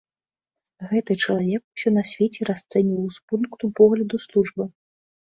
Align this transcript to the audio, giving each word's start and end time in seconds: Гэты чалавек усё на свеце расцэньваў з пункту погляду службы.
Гэты 0.91 1.11
чалавек 1.25 1.61
усё 1.73 1.89
на 1.97 2.03
свеце 2.11 2.41
расцэньваў 2.49 3.07
з 3.17 3.21
пункту 3.33 3.69
погляду 3.81 4.21
службы. 4.25 4.63